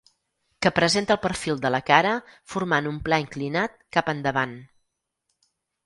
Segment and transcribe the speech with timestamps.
[0.65, 2.15] Que presenta el perfil de la cara
[2.55, 4.61] formant un pla inclinat cap endavant.